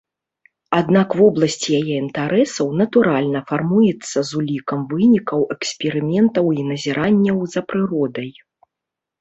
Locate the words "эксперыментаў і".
5.57-6.67